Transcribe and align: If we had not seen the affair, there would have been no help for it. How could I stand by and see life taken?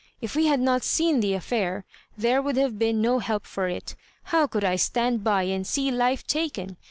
If 0.19 0.35
we 0.35 0.47
had 0.47 0.59
not 0.59 0.81
seen 0.81 1.19
the 1.19 1.33
affair, 1.35 1.85
there 2.17 2.41
would 2.41 2.57
have 2.57 2.79
been 2.79 3.03
no 3.03 3.19
help 3.19 3.45
for 3.45 3.67
it. 3.67 3.95
How 4.23 4.47
could 4.47 4.63
I 4.63 4.75
stand 4.75 5.23
by 5.23 5.43
and 5.43 5.67
see 5.67 5.91
life 5.91 6.25
taken? 6.25 6.77